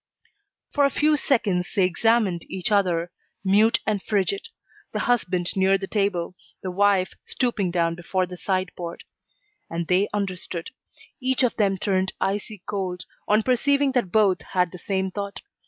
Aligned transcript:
For 0.73 0.83
a 0.83 0.89
few 0.89 1.15
seconds 1.15 1.73
they 1.75 1.83
examined 1.85 2.43
each 2.49 2.71
other, 2.71 3.11
mute 3.43 3.81
and 3.85 4.01
frigid, 4.01 4.49
the 4.93 5.01
husband 5.01 5.55
near 5.55 5.77
the 5.77 5.85
table, 5.85 6.33
the 6.63 6.71
wife 6.71 7.13
stooping 7.23 7.69
down 7.69 7.93
before 7.93 8.25
the 8.25 8.35
sideboard. 8.35 9.03
And 9.69 9.85
they 9.85 10.09
understood. 10.11 10.71
Each 11.19 11.43
of 11.43 11.55
them 11.57 11.77
turned 11.77 12.13
icy 12.19 12.63
cold, 12.65 13.05
on 13.27 13.43
perceiving 13.43 13.91
that 13.91 14.11
both 14.11 14.41
had 14.41 14.71
the 14.71 14.79
same 14.79 15.11
thought. 15.11 15.43